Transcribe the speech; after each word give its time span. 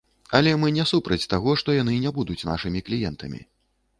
Але 0.37 0.53
мы 0.61 0.71
не 0.77 0.85
супраць 0.91 1.27
таго, 1.33 1.53
што 1.63 1.77
яны 1.81 1.93
не 2.05 2.13
будуць 2.17 2.41
нашымі 2.51 2.83
кліентамі. 2.87 3.45